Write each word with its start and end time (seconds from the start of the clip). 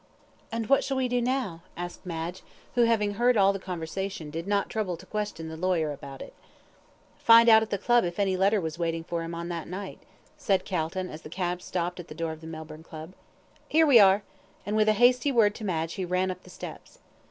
"And 0.51 0.67
what 0.67 0.83
shall 0.83 0.97
we 0.97 1.07
do 1.07 1.21
now?" 1.21 1.61
asked 1.77 2.07
Madge, 2.07 2.41
who, 2.73 2.85
having 2.85 3.13
heard 3.13 3.37
all 3.37 3.53
the 3.53 3.59
conversation, 3.59 4.31
did 4.31 4.47
not 4.47 4.67
trouble 4.67 4.97
to 4.97 5.05
question 5.05 5.47
the 5.47 5.55
lawyer 5.55 5.91
about 5.91 6.23
it. 6.23 6.33
"Find 7.19 7.47
out 7.47 7.61
at 7.61 7.69
the 7.69 7.77
Club 7.77 8.03
if 8.03 8.17
any 8.17 8.35
letter 8.35 8.59
was 8.59 8.79
waiting 8.79 9.03
for 9.03 9.21
him 9.21 9.35
on 9.35 9.49
that 9.49 9.67
night," 9.67 9.99
said 10.39 10.65
Calton, 10.65 11.07
as 11.11 11.21
the 11.21 11.29
cab 11.29 11.61
stopped 11.61 11.99
at 11.99 12.07
the 12.07 12.15
door 12.15 12.31
of 12.31 12.41
the 12.41 12.47
Melbourne 12.47 12.81
Club. 12.81 13.13
"Here 13.67 13.85
we 13.85 13.99
are," 13.99 14.23
and 14.65 14.75
with 14.75 14.89
a 14.89 14.93
hasty 14.93 15.31
word 15.31 15.53
to 15.53 15.63
Madge, 15.63 15.93
he 15.93 16.03
ran 16.05 16.31
up 16.31 16.41
the 16.41 16.49
steps. 16.49 16.97